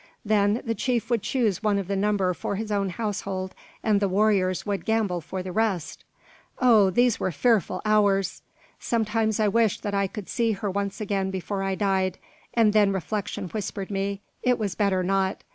Then 0.25 0.63
the 0.65 0.73
chief 0.73 1.11
would 1.11 1.21
choose 1.21 1.61
one 1.61 1.77
of 1.77 1.87
the 1.87 1.95
number 1.95 2.33
for 2.33 2.55
his 2.55 2.71
own 2.71 2.89
household, 2.89 3.53
and 3.83 3.99
the 3.99 4.09
warriors 4.09 4.65
would 4.65 4.83
"gamble" 4.83 5.21
for 5.21 5.43
the 5.43 5.51
rest! 5.51 6.03
Oh, 6.57 6.89
these 6.89 7.19
were 7.19 7.31
fearful 7.31 7.83
hours! 7.85 8.41
Sometimes 8.79 9.39
I 9.39 9.47
wished 9.47 9.83
that 9.83 9.93
I 9.93 10.07
could 10.07 10.27
see 10.27 10.53
her 10.53 10.69
again 10.69 10.73
once 10.73 11.31
before 11.31 11.61
I 11.61 11.75
died. 11.75 12.17
And 12.55 12.73
then 12.73 12.91
reflection 12.91 13.47
whispered 13.49 13.91
me, 13.91 14.21
it 14.41 14.57
was 14.57 14.73
better 14.73 15.03
not. 15.03 15.43